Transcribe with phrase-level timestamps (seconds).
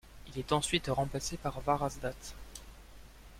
[0.33, 2.15] Il est ensuite remplacé par Varazdat.